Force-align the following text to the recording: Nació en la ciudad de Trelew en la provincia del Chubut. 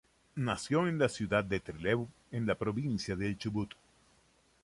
Nació 0.37 0.87
en 0.87 0.97
la 0.97 1.07
ciudad 1.09 1.43
de 1.43 1.59
Trelew 1.59 2.07
en 2.31 2.47
la 2.47 2.55
provincia 2.55 3.15
del 3.15 3.37
Chubut. 3.37 3.75